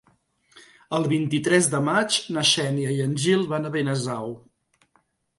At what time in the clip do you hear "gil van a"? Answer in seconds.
3.25-3.73